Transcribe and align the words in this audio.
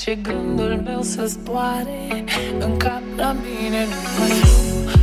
Ce 0.00 0.14
gândul 0.14 0.80
meu 0.84 1.02
să 1.02 1.26
zboare. 1.26 2.24
În 2.58 2.76
cap 2.76 3.02
la 3.16 3.32
mine 3.32 3.84
Nu 3.84 4.18
mai 4.18 4.30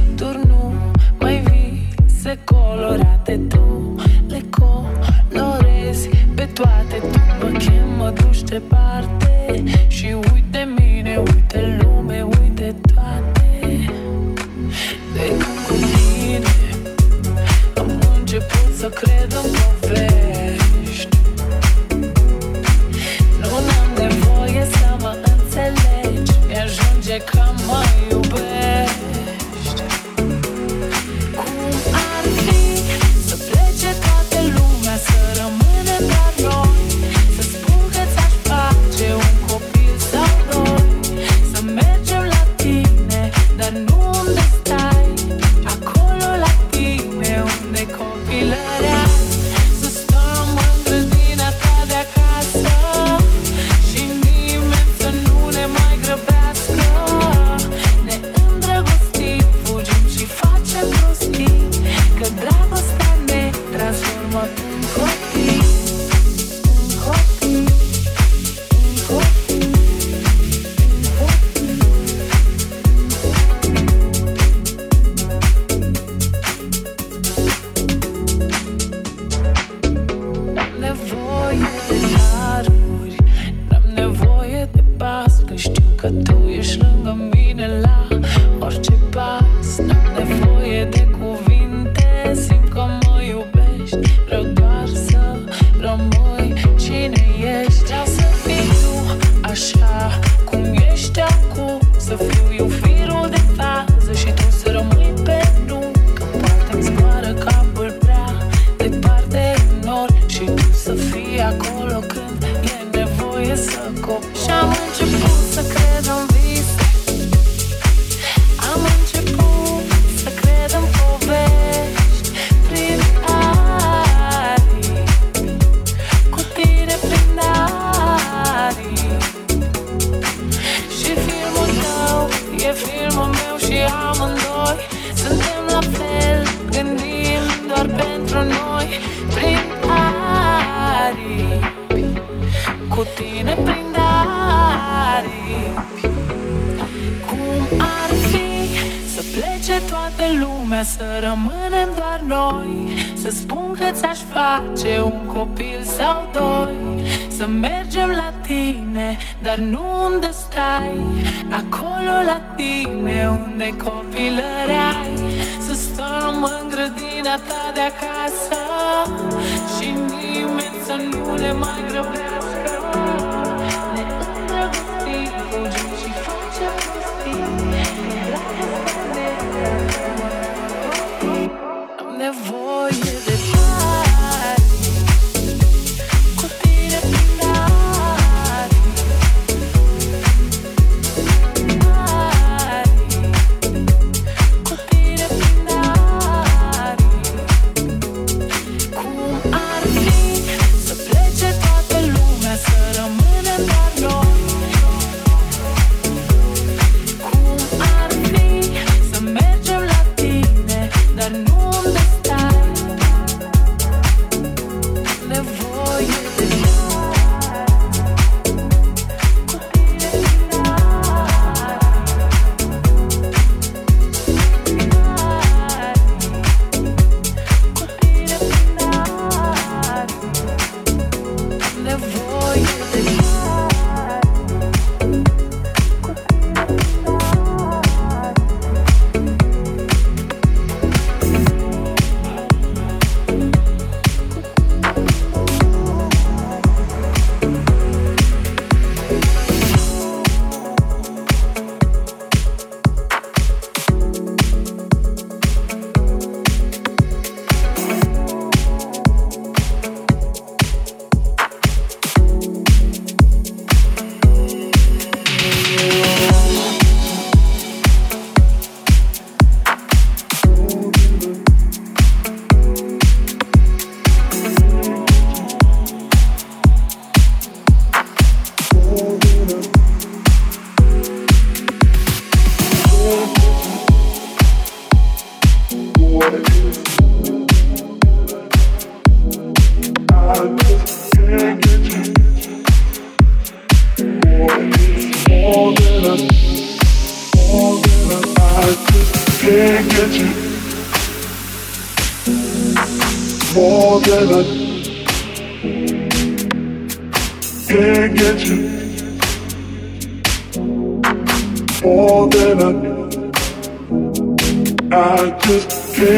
noturi 0.09 0.47
nu 0.47 0.73
mai 1.19 1.43
vise 1.43 2.39
colorate 2.43 3.39
Tu. 3.49 3.95
Le 4.27 4.41
colorezi 4.49 6.09
pe 6.35 6.45
toate. 6.53 7.01
Tu 7.11 7.19
mă 7.45 7.57
chem, 7.57 7.89
mă 7.97 8.13
duci 8.15 8.41
departe. 8.41 9.26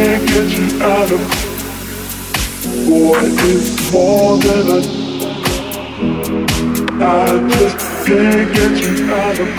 can't 0.10 0.28
get 0.28 0.50
you 0.58 0.82
out 0.82 1.12
of 1.12 1.22
Boy, 2.88 3.20
it's 3.22 3.92
more 3.94 4.38
than 4.40 4.68
a 4.68 4.82
I 7.00 7.48
just 7.48 8.08
can't 8.08 8.50
get 8.56 8.74
you 8.82 8.94
out 9.14 9.40
of 9.40 9.50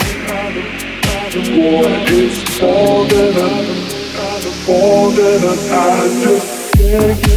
Boy, 1.54 1.86
it's 2.10 2.60
more 2.60 3.04
than 3.06 3.36
a 3.36 3.50
More 4.66 5.12
than 5.12 5.44
a 5.44 5.54
I 5.72 5.84
just 6.24 6.72
can't 6.74 7.22
get 7.22 7.29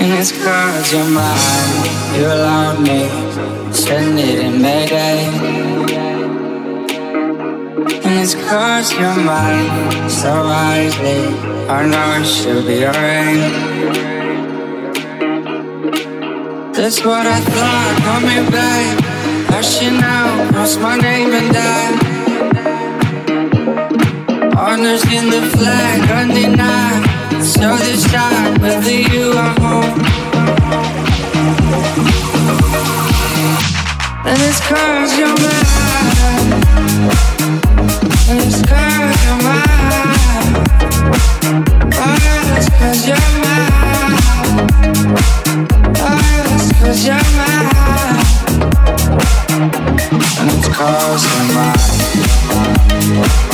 And 0.00 0.12
it's 0.18 0.32
cause 0.44 0.92
you're 0.92 1.04
mine. 1.04 1.84
You 2.14 2.26
allowed 2.26 2.80
me, 2.80 3.08
send 3.72 4.18
it 4.18 4.38
in 4.44 4.60
Mayday. 4.60 5.26
And 8.04 8.20
it's 8.20 8.34
cause 8.34 8.92
you're 8.92 9.16
mine. 9.16 10.10
So 10.10 10.32
wisely, 10.44 11.20
I 11.68 11.86
know 11.86 12.20
it 12.20 12.26
should 12.26 12.66
be 12.66 12.86
alright. 12.86 13.52
That's 16.74 17.04
what 17.04 17.26
I 17.26 17.40
thought, 17.40 18.02
call 18.04 18.20
me 18.20 18.50
back. 18.50 19.06
Should 19.66 19.94
now 19.94 20.48
cross 20.52 20.76
my 20.76 20.96
name 20.96 21.32
and 21.32 21.52
die. 21.52 22.15
Honors 24.78 25.04
in 25.10 25.30
the 25.30 25.40
flag, 25.56 26.10
undenied. 26.10 27.42
So 27.42 27.78
this 27.78 28.04
time, 28.12 28.60
whether 28.60 28.90
you 28.92 29.32
are 29.32 29.54
home. 29.58 30.00
And 34.26 34.38
it's 34.42 34.60
cause 34.68 35.18
you're 35.18 35.28
mine. 35.28 36.62
And 38.28 38.38
it's 38.44 38.60
cause 38.68 39.24
you're 39.24 39.40
mine. 39.46 39.64
Oh, 41.96 42.56
it's 42.58 42.68
cause 42.76 43.02
you're 43.08 43.28
mine. 43.40 44.20
oh, 45.96 46.20
Cause 46.80 47.00
you're 47.06 47.28
mine 47.38 47.80
And 50.38 50.50
it's 50.50 50.68
cause 50.68 51.24
you're 51.24 51.46
And 53.08 53.45